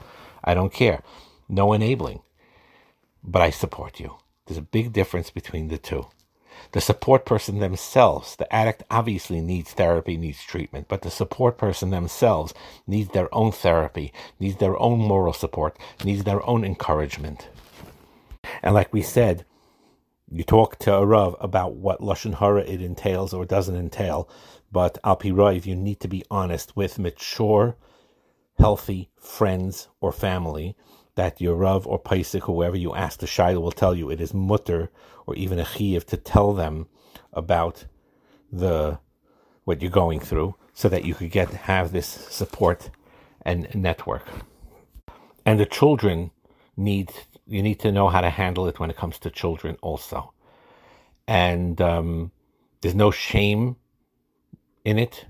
I 0.44 0.54
don't 0.54 0.72
care. 0.72 1.02
No 1.48 1.72
enabling. 1.72 2.20
But 3.22 3.42
I 3.42 3.50
support 3.50 4.00
you. 4.00 4.16
There's 4.46 4.58
a 4.58 4.62
big 4.62 4.92
difference 4.92 5.30
between 5.30 5.68
the 5.68 5.78
two. 5.78 6.06
The 6.72 6.80
support 6.80 7.24
person 7.24 7.60
themselves, 7.60 8.36
the 8.36 8.52
addict 8.52 8.82
obviously 8.90 9.40
needs 9.40 9.72
therapy, 9.72 10.16
needs 10.16 10.42
treatment, 10.42 10.86
but 10.88 11.02
the 11.02 11.10
support 11.10 11.56
person 11.56 11.90
themselves 11.90 12.52
needs 12.86 13.10
their 13.12 13.32
own 13.34 13.52
therapy, 13.52 14.12
needs 14.40 14.56
their 14.56 14.78
own 14.80 14.98
moral 14.98 15.32
support, 15.32 15.78
needs 16.04 16.24
their 16.24 16.44
own 16.46 16.64
encouragement. 16.64 17.48
And 18.62 18.74
like 18.74 18.92
we 18.92 19.02
said, 19.02 19.44
you 20.30 20.44
talk 20.44 20.78
to 20.80 20.94
a 20.94 21.06
Rav 21.06 21.36
about 21.40 21.74
what 21.74 22.00
Lashon 22.00 22.34
Hara 22.34 22.62
it 22.62 22.82
entails 22.82 23.32
or 23.32 23.44
doesn't 23.44 23.76
entail, 23.76 24.28
but 24.70 24.98
Al 25.04 25.16
Pi 25.16 25.30
Rav, 25.30 25.64
you 25.64 25.74
need 25.74 26.00
to 26.00 26.08
be 26.08 26.24
honest 26.30 26.76
with 26.76 26.98
mature, 26.98 27.76
healthy 28.58 29.10
friends 29.18 29.88
or 30.00 30.12
family 30.12 30.76
that 31.18 31.40
your 31.40 31.56
Rav 31.56 31.84
or 31.84 32.00
Paisik, 32.00 32.42
whoever 32.42 32.76
you 32.76 32.94
ask 32.94 33.18
the 33.18 33.26
Shaila 33.26 33.60
will 33.60 33.72
tell 33.72 33.92
you 33.92 34.08
it 34.08 34.20
is 34.20 34.32
mutter 34.32 34.88
or 35.26 35.34
even 35.34 35.58
a 35.58 35.64
chiv 35.64 36.06
to 36.06 36.16
tell 36.16 36.52
them 36.52 36.86
about 37.32 37.86
the 38.52 39.00
what 39.64 39.82
you're 39.82 39.90
going 39.90 40.20
through 40.20 40.54
so 40.74 40.88
that 40.88 41.04
you 41.04 41.14
could 41.14 41.32
get 41.32 41.48
have 41.50 41.90
this 41.90 42.06
support 42.06 42.90
and 43.42 43.66
network. 43.74 44.26
And 45.44 45.58
the 45.58 45.66
children 45.66 46.30
need 46.76 47.10
you 47.48 47.64
need 47.64 47.80
to 47.80 47.90
know 47.90 48.08
how 48.08 48.20
to 48.20 48.30
handle 48.30 48.68
it 48.68 48.78
when 48.78 48.88
it 48.88 48.96
comes 48.96 49.18
to 49.18 49.28
children 49.28 49.76
also. 49.82 50.32
And 51.26 51.80
um, 51.80 52.30
there's 52.80 52.94
no 52.94 53.10
shame 53.10 53.74
in 54.84 55.00
it, 55.00 55.26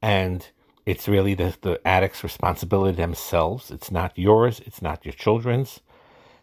and 0.00 0.48
it's 0.88 1.06
really 1.06 1.34
the, 1.34 1.54
the 1.60 1.78
addict's 1.86 2.24
responsibility 2.24 2.96
themselves. 2.96 3.70
It's 3.70 3.90
not 3.90 4.16
yours, 4.16 4.62
it's 4.64 4.80
not 4.80 5.04
your 5.04 5.12
children's. 5.12 5.80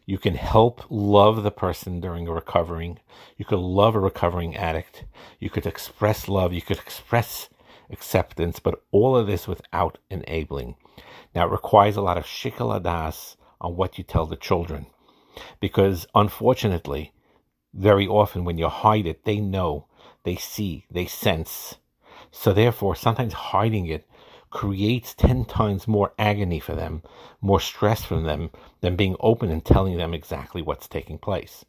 You 0.05 0.19
can 0.19 0.35
help 0.35 0.83
love 0.87 1.41
the 1.41 1.49
person 1.49 1.99
during 1.99 2.27
a 2.27 2.31
recovering. 2.31 2.99
You 3.37 3.45
could 3.45 3.57
love 3.57 3.95
a 3.95 3.99
recovering 3.99 4.55
addict. 4.55 5.05
You 5.39 5.49
could 5.49 5.65
express 5.65 6.27
love. 6.27 6.53
You 6.53 6.61
could 6.61 6.77
express 6.77 7.49
acceptance, 7.89 8.59
but 8.59 8.83
all 8.91 9.17
of 9.17 9.25
this 9.25 9.47
without 9.47 9.97
enabling. 10.11 10.75
Now, 11.33 11.47
it 11.47 11.51
requires 11.51 11.95
a 11.95 12.03
lot 12.03 12.19
of 12.19 12.25
shikaladas 12.25 13.37
on 13.59 13.75
what 13.75 13.97
you 13.97 14.03
tell 14.03 14.27
the 14.27 14.35
children. 14.35 14.85
Because 15.59 16.05
unfortunately, 16.13 17.13
very 17.73 18.05
often 18.05 18.45
when 18.45 18.59
you 18.59 18.67
hide 18.67 19.07
it, 19.07 19.23
they 19.23 19.39
know, 19.39 19.87
they 20.23 20.35
see, 20.35 20.85
they 20.91 21.07
sense. 21.07 21.77
So 22.29 22.53
therefore, 22.53 22.95
sometimes 22.95 23.33
hiding 23.33 23.87
it 23.87 24.07
creates 24.55 25.13
10 25.13 25.43
times 25.43 25.85
more 25.85 26.13
agony 26.17 26.62
for 26.62 26.75
them, 26.75 27.03
more 27.41 27.59
stress 27.59 28.05
from 28.05 28.24
them 28.24 28.50
than 28.79 28.95
being 28.95 29.17
open 29.19 29.51
and 29.51 29.65
telling 29.65 29.97
them 29.97 30.13
exactly 30.13 30.62
what's 30.62 30.88
taking 30.88 31.17
place. 31.17 31.65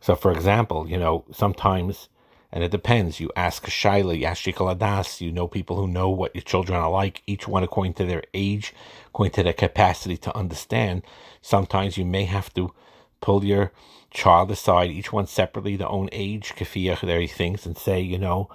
So, 0.00 0.16
for 0.16 0.32
example, 0.32 0.90
you 0.90 0.98
know, 0.98 1.24
sometimes, 1.30 2.08
and 2.50 2.64
it 2.64 2.72
depends, 2.72 3.20
you 3.20 3.30
ask 3.36 3.66
Shaila, 3.66 4.18
you 4.18 4.24
ask 4.24 4.42
Shikaladas, 4.42 5.20
you 5.20 5.30
know 5.30 5.46
people 5.46 5.76
who 5.76 5.86
know 5.86 6.10
what 6.10 6.34
your 6.34 6.42
children 6.42 6.76
are 6.76 6.90
like, 6.90 7.22
each 7.24 7.46
one 7.46 7.62
according 7.62 7.94
to 7.94 8.04
their 8.04 8.24
age, 8.34 8.74
according 9.06 9.34
to 9.34 9.44
their 9.44 9.52
capacity 9.52 10.16
to 10.16 10.36
understand. 10.36 11.02
Sometimes 11.40 11.96
you 11.96 12.04
may 12.04 12.24
have 12.24 12.52
to 12.54 12.74
pull 13.20 13.44
your 13.44 13.70
child 14.10 14.50
aside, 14.50 14.90
each 14.90 15.12
one 15.12 15.28
separately, 15.28 15.76
their 15.76 15.88
own 15.88 16.08
age, 16.10 16.54
kafiyah, 16.56 17.00
their 17.00 17.24
things, 17.28 17.64
and 17.64 17.78
say, 17.78 18.00
you 18.00 18.18
know, 18.18 18.50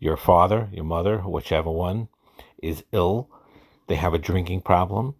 your 0.00 0.16
father, 0.16 0.68
your 0.72 0.84
mother, 0.84 1.18
whichever 1.18 1.70
one, 1.70 2.08
is 2.62 2.84
ill, 2.92 3.28
they 3.86 3.96
have 3.96 4.14
a 4.14 4.18
drinking 4.18 4.62
problem, 4.62 5.14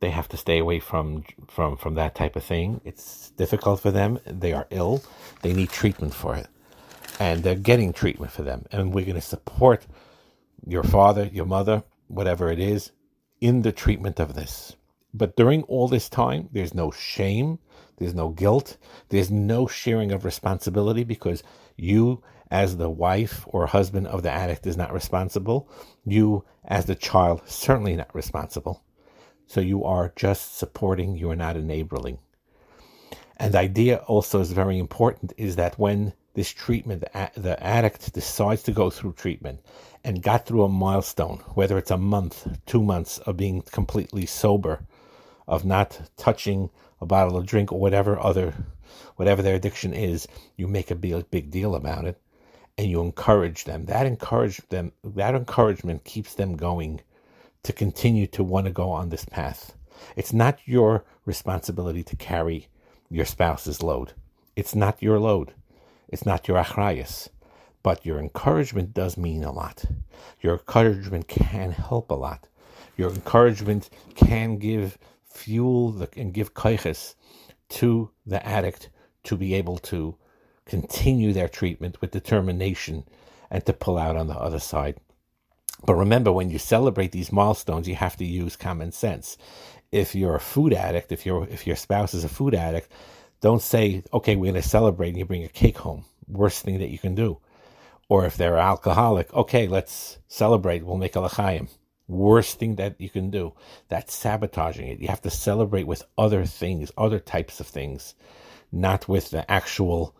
they 0.00 0.10
have 0.10 0.28
to 0.28 0.36
stay 0.36 0.58
away 0.58 0.78
from 0.80 1.24
from 1.48 1.76
from 1.76 1.94
that 1.94 2.14
type 2.14 2.36
of 2.36 2.44
thing. 2.44 2.80
It's 2.84 3.30
difficult 3.30 3.80
for 3.80 3.90
them. 3.90 4.18
They 4.24 4.52
are 4.52 4.66
ill. 4.70 5.02
They 5.42 5.52
need 5.52 5.70
treatment 5.70 6.14
for 6.14 6.36
it, 6.36 6.46
and 7.18 7.42
they're 7.42 7.54
getting 7.56 7.92
treatment 7.92 8.32
for 8.32 8.42
them. 8.42 8.66
And 8.70 8.92
we're 8.94 9.04
going 9.04 9.14
to 9.16 9.20
support 9.20 9.86
your 10.66 10.82
father, 10.82 11.28
your 11.32 11.46
mother, 11.46 11.82
whatever 12.08 12.50
it 12.50 12.60
is, 12.60 12.92
in 13.40 13.62
the 13.62 13.72
treatment 13.72 14.20
of 14.20 14.34
this. 14.34 14.76
But 15.14 15.36
during 15.36 15.62
all 15.64 15.88
this 15.88 16.08
time, 16.08 16.48
there's 16.52 16.74
no 16.74 16.90
shame, 16.90 17.58
there's 17.96 18.14
no 18.14 18.28
guilt, 18.28 18.76
there's 19.08 19.30
no 19.30 19.66
sharing 19.66 20.12
of 20.12 20.24
responsibility 20.24 21.02
because 21.04 21.42
you 21.76 22.22
as 22.50 22.76
the 22.76 22.90
wife 22.90 23.44
or 23.46 23.66
husband 23.66 24.06
of 24.06 24.22
the 24.22 24.30
addict 24.30 24.66
is 24.66 24.76
not 24.76 24.92
responsible. 24.92 25.68
You, 26.04 26.44
as 26.64 26.86
the 26.86 26.94
child, 26.94 27.42
certainly 27.46 27.96
not 27.96 28.14
responsible. 28.14 28.82
So 29.46 29.60
you 29.60 29.84
are 29.84 30.12
just 30.16 30.56
supporting, 30.56 31.16
you 31.16 31.30
are 31.30 31.36
not 31.36 31.56
enabling. 31.56 32.18
And 33.36 33.54
the 33.54 33.58
idea 33.58 33.98
also 34.06 34.40
is 34.40 34.52
very 34.52 34.78
important 34.78 35.32
is 35.36 35.56
that 35.56 35.78
when 35.78 36.12
this 36.34 36.50
treatment, 36.50 37.04
the 37.34 37.56
addict 37.62 38.12
decides 38.12 38.62
to 38.64 38.72
go 38.72 38.90
through 38.90 39.12
treatment 39.12 39.60
and 40.04 40.22
got 40.22 40.46
through 40.46 40.64
a 40.64 40.68
milestone, 40.68 41.38
whether 41.54 41.78
it's 41.78 41.90
a 41.90 41.96
month, 41.96 42.46
two 42.66 42.82
months 42.82 43.18
of 43.18 43.36
being 43.36 43.62
completely 43.62 44.26
sober, 44.26 44.86
of 45.46 45.64
not 45.64 46.10
touching 46.16 46.70
a 47.00 47.06
bottle 47.06 47.36
of 47.36 47.46
drink 47.46 47.72
or 47.72 47.80
whatever 47.80 48.18
other, 48.18 48.54
whatever 49.16 49.42
their 49.42 49.54
addiction 49.54 49.92
is, 49.92 50.28
you 50.56 50.66
make 50.66 50.90
a 50.90 50.94
big, 50.94 51.30
big 51.30 51.50
deal 51.50 51.74
about 51.74 52.04
it 52.04 52.20
and 52.78 52.88
you 52.88 53.00
encourage 53.00 53.64
them. 53.64 53.86
That 53.86 54.06
encourage 54.06 54.58
them 54.68 54.92
that 55.02 55.34
encouragement 55.34 56.04
keeps 56.04 56.34
them 56.34 56.56
going 56.56 57.00
to 57.64 57.72
continue 57.72 58.28
to 58.28 58.44
want 58.44 58.66
to 58.66 58.72
go 58.72 58.88
on 58.90 59.08
this 59.10 59.24
path. 59.24 59.74
It's 60.16 60.32
not 60.32 60.60
your 60.64 61.04
responsibility 61.24 62.04
to 62.04 62.16
carry 62.16 62.68
your 63.10 63.24
spouse's 63.24 63.82
load. 63.82 64.12
It's 64.54 64.76
not 64.76 65.02
your 65.02 65.18
load. 65.18 65.52
It's 66.08 66.24
not 66.24 66.46
your 66.46 66.56
achrayas. 66.56 67.28
But 67.82 68.06
your 68.06 68.20
encouragement 68.20 68.94
does 68.94 69.16
mean 69.16 69.42
a 69.42 69.52
lot. 69.52 69.84
Your 70.40 70.54
encouragement 70.54 71.26
can 71.26 71.72
help 71.72 72.10
a 72.10 72.14
lot. 72.14 72.46
Your 72.96 73.10
encouragement 73.10 73.90
can 74.14 74.58
give 74.58 74.98
fuel 75.26 76.06
and 76.16 76.32
give 76.32 76.54
kaiches 76.54 77.14
to 77.70 78.10
the 78.24 78.44
addict 78.46 78.90
to 79.24 79.36
be 79.36 79.54
able 79.54 79.78
to 79.78 80.16
continue 80.68 81.32
their 81.32 81.48
treatment 81.48 82.00
with 82.00 82.12
determination 82.12 83.04
and 83.50 83.64
to 83.66 83.72
pull 83.72 83.98
out 83.98 84.16
on 84.16 84.28
the 84.28 84.38
other 84.38 84.60
side. 84.60 84.96
But 85.84 85.94
remember, 85.94 86.32
when 86.32 86.50
you 86.50 86.58
celebrate 86.58 87.12
these 87.12 87.32
milestones, 87.32 87.88
you 87.88 87.94
have 87.94 88.16
to 88.16 88.24
use 88.24 88.56
common 88.56 88.92
sense. 88.92 89.36
If 89.90 90.14
you're 90.14 90.36
a 90.36 90.40
food 90.40 90.72
addict, 90.72 91.12
if 91.12 91.24
your 91.24 91.46
if 91.48 91.66
your 91.66 91.76
spouse 91.76 92.14
is 92.14 92.24
a 92.24 92.28
food 92.28 92.54
addict, 92.54 92.90
don't 93.40 93.62
say, 93.62 94.02
"Okay, 94.12 94.36
we're 94.36 94.52
going 94.52 94.62
to 94.62 94.68
celebrate," 94.68 95.10
and 95.10 95.18
you 95.18 95.24
bring 95.24 95.44
a 95.44 95.48
cake 95.48 95.78
home. 95.78 96.04
Worst 96.26 96.64
thing 96.64 96.78
that 96.78 96.90
you 96.90 96.98
can 96.98 97.14
do. 97.14 97.38
Or 98.08 98.26
if 98.26 98.36
they're 98.36 98.58
alcoholic, 98.58 99.32
okay, 99.34 99.66
let's 99.68 100.18
celebrate. 100.28 100.84
We'll 100.84 100.96
make 100.96 101.16
a 101.16 101.20
l'chaim. 101.20 101.68
Worst 102.08 102.58
thing 102.58 102.76
that 102.76 103.00
you 103.00 103.10
can 103.10 103.30
do. 103.30 103.52
That's 103.88 104.14
sabotaging 104.14 104.88
it. 104.88 105.00
You 105.00 105.08
have 105.08 105.22
to 105.22 105.30
celebrate 105.30 105.86
with 105.86 106.04
other 106.16 106.44
things, 106.46 106.90
other 106.96 107.20
types 107.20 107.60
of 107.60 107.66
things, 107.66 108.14
not 108.72 109.08
with 109.08 109.30
the 109.30 109.50
actual 109.50 110.14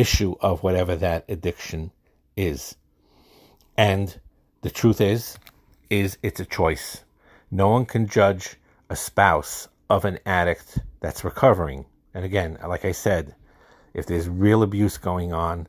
issue 0.00 0.34
of 0.40 0.62
whatever 0.62 0.96
that 0.96 1.24
addiction 1.28 1.92
is. 2.36 2.76
And 3.76 4.18
the 4.62 4.70
truth 4.70 5.00
is, 5.00 5.38
is 5.90 6.18
it's 6.22 6.40
a 6.40 6.44
choice. 6.44 7.04
No 7.50 7.68
one 7.68 7.84
can 7.84 8.06
judge 8.06 8.56
a 8.88 8.96
spouse 8.96 9.68
of 9.88 10.04
an 10.04 10.18
addict 10.24 10.78
that's 11.00 11.24
recovering. 11.24 11.84
And 12.14 12.24
again, 12.24 12.58
like 12.66 12.84
I 12.84 12.92
said, 12.92 13.34
if 13.92 14.06
there's 14.06 14.28
real 14.28 14.62
abuse 14.62 14.98
going 14.98 15.32
on, 15.32 15.66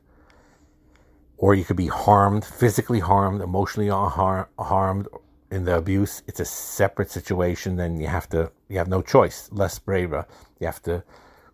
or 1.36 1.54
you 1.54 1.64
could 1.64 1.76
be 1.76 1.88
harmed, 1.88 2.44
physically 2.44 3.00
harmed, 3.00 3.40
emotionally 3.40 3.88
har- 3.88 4.48
harmed 4.58 5.08
in 5.50 5.64
the 5.64 5.76
abuse, 5.76 6.22
it's 6.28 6.38
a 6.40 6.44
separate 6.44 7.10
situation. 7.10 7.76
Then 7.76 8.00
you 8.00 8.06
have 8.06 8.28
to, 8.28 8.50
you 8.68 8.78
have 8.78 8.88
no 8.88 9.02
choice. 9.02 9.48
Less 9.52 9.78
braver. 9.78 10.24
You 10.60 10.66
have 10.66 10.82
to 10.84 11.02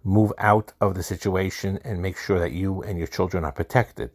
move 0.09 0.33
out 0.39 0.73
of 0.81 0.95
the 0.95 1.03
situation 1.03 1.79
and 1.85 2.01
make 2.01 2.17
sure 2.17 2.39
that 2.39 2.53
you 2.53 2.83
and 2.83 2.99
your 2.99 3.07
children 3.07 3.45
are 3.45 3.53
protected. 3.53 4.11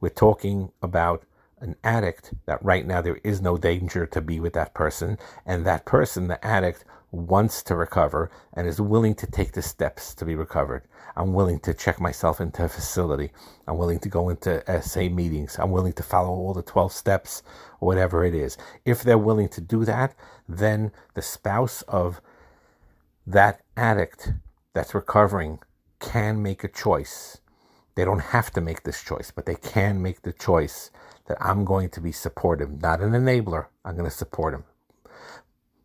We're 0.00 0.10
talking 0.10 0.70
about 0.80 1.24
an 1.60 1.74
addict 1.82 2.32
that 2.46 2.64
right 2.64 2.86
now 2.86 3.00
there 3.00 3.18
is 3.24 3.40
no 3.42 3.56
danger 3.56 4.06
to 4.06 4.20
be 4.20 4.38
with 4.38 4.52
that 4.52 4.72
person, 4.72 5.18
and 5.44 5.64
that 5.64 5.84
person, 5.84 6.28
the 6.28 6.44
addict, 6.44 6.84
wants 7.10 7.62
to 7.64 7.76
recover 7.76 8.30
and 8.54 8.66
is 8.66 8.80
willing 8.80 9.14
to 9.16 9.26
take 9.26 9.52
the 9.52 9.62
steps 9.62 10.14
to 10.14 10.24
be 10.24 10.34
recovered. 10.34 10.84
I'm 11.16 11.34
willing 11.34 11.58
to 11.60 11.74
check 11.74 12.00
myself 12.00 12.40
into 12.40 12.64
a 12.64 12.68
facility. 12.68 13.32
I'm 13.66 13.78
willing 13.78 13.98
to 14.00 14.08
go 14.08 14.28
into 14.28 14.62
SA 14.80 15.08
meetings. 15.08 15.58
I'm 15.58 15.72
willing 15.72 15.92
to 15.94 16.02
follow 16.02 16.30
all 16.30 16.54
the 16.54 16.62
12 16.62 16.92
steps, 16.92 17.42
whatever 17.80 18.24
it 18.24 18.34
is. 18.34 18.56
If 18.84 19.02
they're 19.02 19.18
willing 19.18 19.48
to 19.50 19.60
do 19.60 19.84
that, 19.84 20.14
then 20.48 20.92
the 21.14 21.22
spouse 21.22 21.82
of 21.82 22.20
that 23.26 23.60
addict 23.76 24.32
that's 24.74 24.94
recovering 24.94 25.58
can 26.00 26.42
make 26.42 26.64
a 26.64 26.68
choice. 26.68 27.38
They 27.94 28.04
don't 28.04 28.20
have 28.20 28.50
to 28.52 28.60
make 28.60 28.82
this 28.82 29.02
choice, 29.02 29.30
but 29.30 29.46
they 29.46 29.54
can 29.54 30.02
make 30.02 30.22
the 30.22 30.32
choice 30.32 30.90
that 31.26 31.36
I'm 31.40 31.64
going 31.64 31.90
to 31.90 32.00
be 32.00 32.12
supportive, 32.12 32.80
not 32.80 33.00
an 33.00 33.12
enabler. 33.12 33.66
I'm 33.84 33.96
going 33.96 34.08
to 34.08 34.16
support 34.16 34.54
him. 34.54 34.64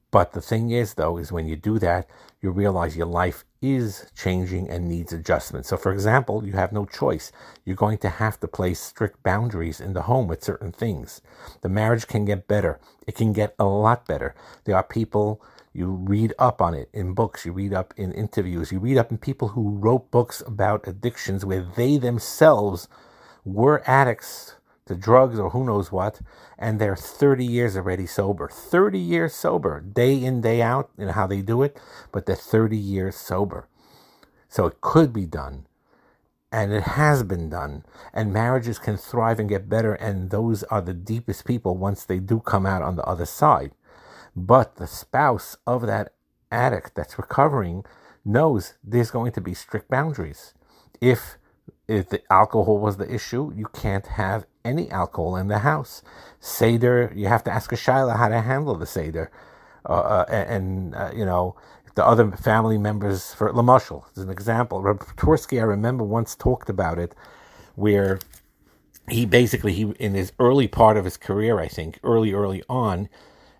But 0.09 0.31
the 0.31 0.41
thing 0.41 0.71
is, 0.71 0.93
though, 0.93 1.17
is 1.17 1.31
when 1.31 1.47
you 1.47 1.57
do 1.57 1.79
that, 1.79 2.07
you 2.41 2.49
realize 2.49 2.95
your 2.95 3.07
life 3.07 3.43
is 3.61 4.09
changing 4.15 4.69
and 4.69 4.87
needs 4.87 5.11
adjustment. 5.11 5.65
So, 5.65 5.75
for 5.75 5.91
example, 5.91 6.45
you 6.45 6.53
have 6.53 6.71
no 6.71 6.85
choice. 6.85 7.31
You're 7.65 7.75
going 7.75 7.97
to 7.99 8.09
have 8.09 8.39
to 8.39 8.47
place 8.47 8.79
strict 8.79 9.21
boundaries 9.21 9.81
in 9.81 9.93
the 9.93 10.03
home 10.03 10.27
with 10.27 10.43
certain 10.43 10.71
things. 10.71 11.21
The 11.61 11.69
marriage 11.69 12.07
can 12.07 12.23
get 12.23 12.47
better, 12.47 12.79
it 13.05 13.15
can 13.15 13.33
get 13.33 13.53
a 13.59 13.65
lot 13.65 14.07
better. 14.07 14.33
There 14.63 14.75
are 14.75 14.83
people 14.83 15.43
you 15.77 15.87
read 15.87 16.33
up 16.39 16.61
on 16.61 16.73
it 16.73 16.89
in 16.91 17.13
books, 17.13 17.45
you 17.45 17.51
read 17.51 17.73
up 17.73 17.93
in 17.95 18.11
interviews, 18.11 18.71
you 18.71 18.79
read 18.79 18.97
up 18.97 19.11
in 19.11 19.17
people 19.17 19.49
who 19.49 19.69
wrote 19.69 20.09
books 20.09 20.41
about 20.47 20.87
addictions 20.87 21.45
where 21.45 21.65
they 21.75 21.97
themselves 21.97 22.87
were 23.45 23.83
addicts 23.85 24.55
to 24.87 24.95
drugs 24.95 25.37
or 25.37 25.51
who 25.51 25.63
knows 25.63 25.91
what, 25.91 26.19
and 26.57 26.79
they're 26.79 26.95
30 26.95 27.45
years 27.45 27.77
already 27.77 28.07
sober. 28.07 28.49
30 28.49 28.97
years 28.97 29.33
sober, 29.35 29.79
day 29.79 30.15
in, 30.15 30.41
day 30.41 30.61
out, 30.61 30.89
you 30.97 31.05
know 31.05 31.11
how 31.11 31.27
they 31.27 31.41
do 31.41 31.61
it, 31.61 31.79
but 32.11 32.25
they're 32.25 32.35
30 32.35 32.75
years 32.75 33.15
sober. 33.15 33.67
So 34.49 34.65
it 34.65 34.81
could 34.81 35.13
be 35.13 35.25
done. 35.25 35.67
And 36.51 36.71
it 36.71 36.83
has 36.83 37.23
been 37.23 37.49
done. 37.49 37.83
And 38.13 38.31
marriages 38.31 38.79
can 38.79 38.95
thrive 38.95 39.37
and 39.37 39.49
get 39.49 39.67
better. 39.67 39.93
And 39.93 40.29
those 40.29 40.63
are 40.63 40.81
the 40.81 40.93
deepest 40.93 41.45
people 41.45 41.75
once 41.75 42.05
they 42.05 42.19
do 42.19 42.39
come 42.39 42.65
out 42.65 42.81
on 42.81 42.95
the 42.95 43.03
other 43.03 43.25
side. 43.25 43.73
But 44.37 44.75
the 44.75 44.85
spouse 44.85 45.57
of 45.65 45.87
that 45.87 46.13
addict 46.51 46.93
that's 46.93 47.17
recovering 47.17 47.83
knows 48.23 48.75
there's 48.83 49.09
going 49.09 49.31
to 49.31 49.41
be 49.41 49.55
strict 49.55 49.89
boundaries. 49.89 50.53
If 51.01 51.37
if 51.87 52.09
the 52.09 52.21
alcohol 52.31 52.77
was 52.77 52.97
the 52.97 53.11
issue, 53.11 53.51
you 53.55 53.65
can't 53.73 54.05
have 54.05 54.45
any 54.63 54.91
alcohol 54.91 55.37
in 55.37 55.47
the 55.47 55.59
house. 55.59 56.03
Seder, 56.39 57.11
you 57.15 57.27
have 57.27 57.43
to 57.45 57.51
ask 57.51 57.71
a 57.71 57.75
shaila 57.75 58.17
how 58.17 58.27
to 58.27 58.41
handle 58.41 58.75
the 58.75 58.85
seder, 58.85 59.31
uh, 59.85 59.93
uh, 59.93 60.25
and, 60.29 60.93
uh, 60.93 61.11
you 61.15 61.25
know 61.25 61.55
the 61.95 62.05
other 62.05 62.29
family 62.33 62.77
members. 62.77 63.33
For 63.33 63.51
Lamashal, 63.51 64.03
as 64.15 64.21
an 64.21 64.29
example, 64.29 64.83
Reb 64.83 65.03
I 65.51 65.55
remember 65.55 66.03
once 66.03 66.35
talked 66.35 66.69
about 66.69 66.99
it, 66.99 67.15
where 67.73 68.19
he 69.09 69.25
basically 69.25 69.73
he 69.73 69.83
in 69.97 70.13
his 70.13 70.31
early 70.37 70.67
part 70.67 70.95
of 70.95 71.05
his 71.05 71.17
career, 71.17 71.59
I 71.59 71.67
think, 71.67 71.99
early 72.03 72.33
early 72.33 72.63
on, 72.69 73.09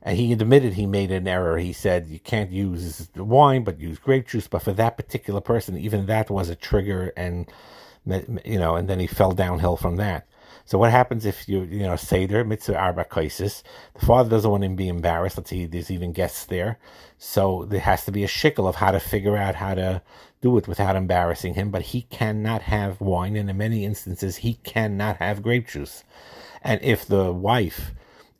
and 0.08 0.16
he 0.18 0.32
admitted 0.32 0.74
he 0.74 0.86
made 0.86 1.12
an 1.12 1.28
error. 1.28 1.58
He 1.58 1.74
said 1.74 2.08
you 2.08 2.18
can't 2.18 2.50
use 2.50 3.10
wine, 3.14 3.66
but 3.66 3.82
use 3.82 4.00
grape 4.00 4.26
juice. 4.26 4.48
But 4.48 4.62
for 4.62 4.72
that 4.72 4.96
particular 4.96 5.42
person, 5.42 5.78
even 5.78 6.06
that 6.06 6.30
was 6.30 6.48
a 6.48 6.56
trigger, 6.56 7.12
and 7.18 7.46
you 8.46 8.58
know, 8.58 8.78
and 8.78 8.88
then 8.88 9.02
he 9.02 9.08
fell 9.08 9.34
downhill 9.34 9.76
from 9.76 9.98
that. 9.98 10.26
So 10.64 10.78
what 10.78 10.92
happens 10.92 11.26
if 11.26 11.50
you, 11.50 11.64
you 11.64 11.82
know, 11.82 11.98
Seder, 11.98 12.46
Mitzvah 12.46 12.78
Arba 12.78 13.04
Kaisis, 13.04 13.64
the 13.96 14.06
father 14.06 14.30
doesn't 14.30 14.50
want 14.50 14.64
him 14.64 14.78
to 14.78 14.78
be 14.78 14.88
embarrassed. 14.88 15.36
Let's 15.36 15.50
say 15.50 15.66
there's 15.66 15.92
even 15.92 16.14
guests 16.14 16.46
there. 16.46 16.80
So 17.18 17.66
there 17.66 17.82
has 17.82 18.06
to 18.06 18.12
be 18.14 18.24
a 18.24 18.30
shikkel 18.30 18.66
of 18.66 18.76
how 18.76 18.92
to 18.92 19.02
figure 19.02 19.36
out 19.36 19.56
how 19.56 19.76
to 19.76 20.02
do 20.40 20.58
it 20.58 20.70
without 20.70 20.96
embarrassing 20.96 21.56
him. 21.56 21.70
But 21.70 21.82
he 21.82 22.04
cannot 22.04 22.62
have 22.62 23.02
wine, 23.02 23.36
and 23.36 23.50
in 23.50 23.58
many 23.58 23.84
instances, 23.84 24.38
he 24.38 24.54
cannot 24.54 25.18
have 25.18 25.44
grape 25.44 25.68
juice. 25.68 26.06
And 26.62 26.82
if 26.82 27.06
the 27.06 27.34
wife 27.34 27.92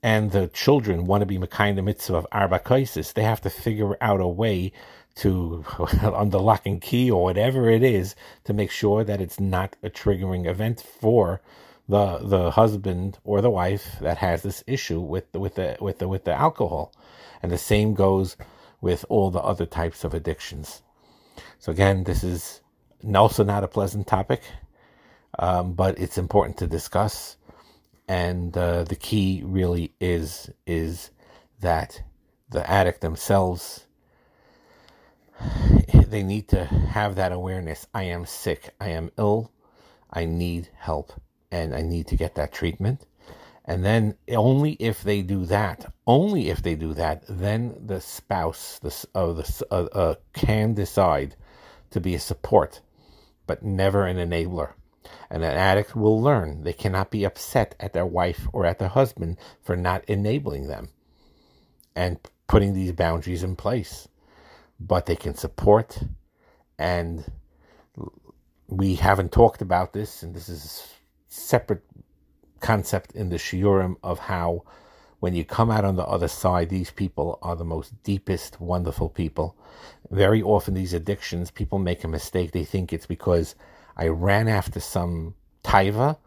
and 0.04 0.32
the 0.32 0.48
children 0.48 1.06
want 1.06 1.22
to 1.22 1.26
be 1.26 1.38
Mekayim 1.38 1.76
the 1.76 1.82
mitzvah 1.82 2.18
of 2.18 2.28
Arba 2.32 2.60
Kaisis, 2.60 3.14
they 3.14 3.24
have 3.24 3.42
to 3.42 3.50
figure 3.50 3.98
out 4.02 4.22
a 4.22 4.28
way 4.28 4.72
to 5.16 5.66
under 6.02 6.38
lock 6.38 6.66
and 6.66 6.82
key 6.82 7.10
or 7.10 7.24
whatever 7.24 7.70
it 7.70 7.84
is 7.84 8.16
to 8.44 8.54
make 8.54 8.72
sure 8.72 9.04
that 9.04 9.20
it's 9.22 9.40
not 9.40 9.76
a 9.84 9.90
triggering 9.90 10.46
event 10.46 10.82
for 10.82 11.42
the 11.90 12.18
the 12.20 12.52
husband 12.52 13.18
or 13.24 13.42
the 13.42 13.50
wife 13.50 13.98
that 14.02 14.18
has 14.18 14.44
this 14.44 14.64
issue 14.68 15.00
with 15.00 15.32
the, 15.32 15.40
with 15.40 15.56
the 15.56 15.78
with 15.80 16.00
the 16.00 16.08
with 16.08 16.26
the 16.26 16.34
alcohol, 16.34 16.94
and 17.42 17.52
the 17.52 17.58
same 17.58 17.94
goes 17.94 18.36
with 18.82 19.06
all 19.10 19.32
the 19.32 19.40
other 19.40 19.66
types 19.66 20.04
of 20.04 20.14
addictions. 20.14 20.82
So 21.60 21.72
again, 21.72 22.04
this 22.04 22.24
is 22.24 22.62
also 23.16 23.44
not 23.44 23.64
a 23.64 23.68
pleasant 23.68 24.06
topic, 24.08 24.44
um, 25.40 25.74
but 25.74 25.98
it's 25.98 26.18
important 26.18 26.58
to 26.58 26.68
discuss. 26.68 27.37
And 28.08 28.58
uh, 28.58 28.84
the 28.84 28.96
key 28.96 29.42
really 29.46 29.94
is 30.00 30.50
is 30.66 31.12
that 31.60 32.04
the 32.50 32.70
addict 32.70 33.02
themselves 33.02 33.88
they 36.08 36.24
need 36.24 36.48
to 36.50 36.66
have 36.66 37.16
that 37.16 37.32
awareness. 37.32 37.88
I 37.94 38.04
am 38.04 38.26
sick. 38.26 38.74
I 38.80 38.90
am 38.90 39.12
ill. 39.18 39.52
I 40.12 40.26
need 40.26 40.70
help 40.76 41.14
and 41.52 41.76
I 41.76 41.82
need 41.82 42.08
to 42.08 42.16
get 42.16 42.36
that 42.36 42.52
treatment. 42.52 43.06
And 43.66 43.84
then 43.84 44.16
only 44.30 44.74
if 44.74 45.04
they 45.04 45.22
do 45.22 45.46
that, 45.46 45.92
only 46.06 46.50
if 46.50 46.62
they 46.64 46.76
do 46.76 46.94
that, 46.94 47.24
then 47.28 47.76
the 47.86 48.00
spouse 48.00 48.80
the, 48.80 49.08
uh, 49.14 49.34
the, 49.34 49.68
uh, 49.70 49.88
uh, 49.92 50.16
can 50.34 50.74
decide 50.74 51.36
to 51.90 52.00
be 52.00 52.16
a 52.16 52.20
support, 52.20 52.80
but 53.46 53.64
never 53.64 54.06
an 54.06 54.18
enabler. 54.18 54.72
And 55.30 55.44
an 55.44 55.56
addict 55.56 55.96
will 55.96 56.22
learn 56.22 56.64
they 56.64 56.74
cannot 56.74 57.12
be 57.12 57.24
upset 57.24 57.76
at 57.80 57.94
their 57.94 58.06
wife 58.06 58.48
or 58.54 58.66
at 58.66 58.80
their 58.80 58.88
husband 58.90 59.38
for 59.64 59.76
not 59.76 60.04
enabling 60.06 60.68
them 60.68 60.90
and 61.96 62.20
putting 62.48 62.74
these 62.74 62.92
boundaries 62.92 63.44
in 63.44 63.56
place. 63.56 64.08
But 64.80 65.06
they 65.06 65.16
can 65.16 65.36
support, 65.36 66.04
and 66.78 67.26
we 68.68 68.96
haven't 68.96 69.32
talked 69.32 69.62
about 69.62 69.94
this, 69.94 70.22
and 70.22 70.36
this 70.36 70.50
is 70.50 70.88
separate 71.28 71.84
concept 72.60 73.12
in 73.14 73.30
the 73.30 73.38
shiurim 73.38 73.96
of 74.04 74.20
how 74.20 74.64
when 75.20 75.34
you 75.34 75.44
come 75.44 75.72
out 75.72 75.84
on 75.84 75.96
the 75.96 76.06
other 76.06 76.28
side, 76.28 76.70
these 76.70 76.92
people 76.92 77.40
are 77.42 77.56
the 77.56 77.66
most 77.66 78.04
deepest, 78.04 78.62
wonderful 78.62 79.10
people. 79.10 79.56
Very 80.12 80.44
often, 80.44 80.76
these 80.76 80.94
addictions, 80.94 81.50
people 81.50 81.80
make 81.80 82.04
a 82.04 82.08
mistake. 82.08 82.52
They 82.52 82.64
think 82.64 82.94
it's 82.94 83.08
because 83.08 83.56
I 83.98 84.08
ran 84.08 84.48
after 84.48 84.80
some 84.80 85.34
taiva 85.64 86.18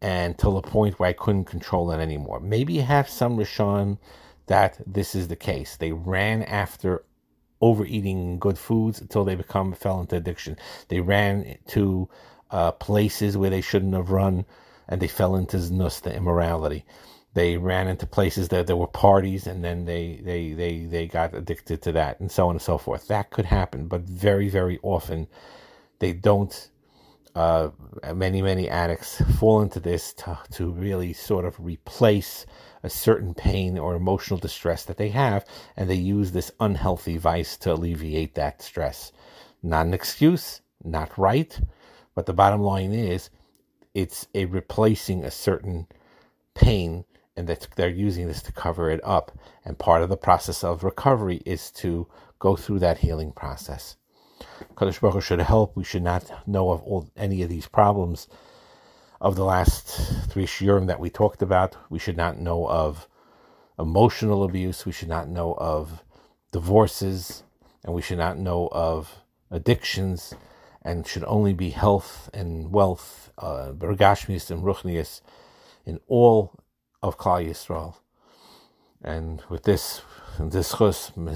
and 0.00 0.36
the 0.36 0.60
point 0.60 0.98
where 0.98 1.08
I 1.08 1.12
couldn't 1.12 1.46
control 1.46 1.90
it 1.90 1.98
anymore. 1.98 2.38
Maybe 2.38 2.74
you 2.74 2.82
have 2.82 3.08
some 3.08 3.36
Rishon 3.36 3.98
that 4.46 4.80
this 4.86 5.14
is 5.14 5.28
the 5.28 5.36
case. 5.36 5.76
They 5.76 5.92
ran 5.92 6.42
after 6.42 7.04
overeating 7.60 8.38
good 8.38 8.58
foods 8.58 9.00
until 9.00 9.24
they 9.24 9.34
become 9.34 9.72
fell 9.72 10.00
into 10.00 10.16
addiction. 10.16 10.56
They 10.88 11.00
ran 11.00 11.56
to 11.68 12.08
uh, 12.50 12.72
places 12.72 13.36
where 13.36 13.50
they 13.50 13.62
shouldn't 13.62 13.94
have 13.94 14.10
run, 14.10 14.44
and 14.88 15.00
they 15.00 15.08
fell 15.08 15.34
into 15.34 15.56
znus, 15.56 16.02
the 16.02 16.14
immorality. 16.14 16.84
They 17.32 17.56
ran 17.56 17.88
into 17.88 18.06
places 18.06 18.48
that 18.48 18.66
there 18.66 18.76
were 18.76 18.86
parties, 18.86 19.46
and 19.46 19.64
then 19.64 19.86
they, 19.86 20.20
they, 20.22 20.52
they, 20.52 20.84
they 20.84 21.06
got 21.06 21.34
addicted 21.34 21.82
to 21.82 21.92
that, 21.92 22.20
and 22.20 22.30
so 22.30 22.48
on 22.48 22.56
and 22.56 22.62
so 22.62 22.76
forth. 22.76 23.08
That 23.08 23.30
could 23.30 23.46
happen, 23.46 23.88
but 23.88 24.02
very, 24.02 24.48
very 24.50 24.78
often 24.82 25.26
they 25.98 26.12
don't. 26.12 26.68
Uh, 27.34 27.70
many, 28.14 28.40
many 28.40 28.68
addicts 28.68 29.20
fall 29.40 29.60
into 29.60 29.80
this 29.80 30.12
to, 30.12 30.38
to 30.52 30.70
really 30.70 31.12
sort 31.12 31.44
of 31.44 31.58
replace 31.58 32.46
a 32.84 32.90
certain 32.90 33.34
pain 33.34 33.76
or 33.76 33.96
emotional 33.96 34.38
distress 34.38 34.84
that 34.84 34.98
they 34.98 35.08
have, 35.08 35.44
and 35.76 35.90
they 35.90 35.94
use 35.94 36.30
this 36.30 36.52
unhealthy 36.60 37.16
vice 37.16 37.56
to 37.56 37.72
alleviate 37.72 38.34
that 38.36 38.62
stress. 38.62 39.10
Not 39.62 39.86
an 39.86 39.94
excuse, 39.94 40.60
not 40.84 41.18
right, 41.18 41.58
but 42.14 42.26
the 42.26 42.32
bottom 42.32 42.60
line 42.60 42.92
is, 42.92 43.30
it's 43.94 44.28
a 44.34 44.44
replacing 44.44 45.24
a 45.24 45.30
certain 45.30 45.88
pain, 46.54 47.04
and 47.36 47.48
that 47.48 47.66
they're 47.74 47.88
using 47.88 48.28
this 48.28 48.42
to 48.42 48.52
cover 48.52 48.90
it 48.90 49.00
up. 49.02 49.36
And 49.64 49.76
part 49.76 50.02
of 50.02 50.08
the 50.08 50.16
process 50.16 50.62
of 50.62 50.84
recovery 50.84 51.42
is 51.44 51.72
to 51.72 52.06
go 52.38 52.54
through 52.54 52.78
that 52.80 52.98
healing 52.98 53.32
process. 53.32 53.96
Kadosh 54.74 55.00
Baruch 55.00 55.14
Hu 55.14 55.20
should 55.20 55.40
help. 55.40 55.76
We 55.76 55.84
should 55.84 56.02
not 56.02 56.46
know 56.46 56.70
of 56.70 56.82
all, 56.82 57.08
any 57.16 57.42
of 57.42 57.48
these 57.48 57.66
problems 57.66 58.28
of 59.20 59.36
the 59.36 59.44
last 59.44 59.86
three 60.28 60.46
shiurim 60.46 60.86
that 60.86 61.00
we 61.00 61.10
talked 61.10 61.42
about. 61.42 61.76
We 61.90 61.98
should 61.98 62.16
not 62.16 62.38
know 62.38 62.68
of 62.68 63.08
emotional 63.78 64.44
abuse. 64.44 64.84
We 64.84 64.92
should 64.92 65.08
not 65.08 65.28
know 65.28 65.54
of 65.54 66.02
divorces, 66.52 67.42
and 67.84 67.94
we 67.94 68.02
should 68.02 68.18
not 68.18 68.38
know 68.38 68.68
of 68.72 69.22
addictions 69.50 70.34
and 70.82 71.06
should 71.06 71.24
only 71.24 71.54
be 71.54 71.70
health 71.70 72.28
and 72.34 72.70
wealth, 72.70 73.32
uh, 73.38 73.72
bergashmius 73.72 74.50
and 74.50 74.62
ruchnius 74.62 75.22
in 75.86 75.98
all 76.06 76.52
of 77.02 77.18
Klal 77.18 77.46
Yisrael. 77.46 77.96
And 79.02 79.42
with 79.48 79.64
this, 79.64 80.02
in 80.38 80.50
this 80.50 80.76
chus, 80.76 81.12
we 81.16 81.32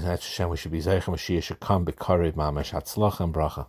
should 0.57 0.71
be 0.71 0.81
zeichem 0.81 1.13
Mashiach 1.13 1.43
should 1.43 1.59
come 1.59 1.85
b'karev 1.85 2.33
mamash 2.33 2.71
hatzlach 2.71 3.19
and 3.19 3.33
bracha. 3.33 3.67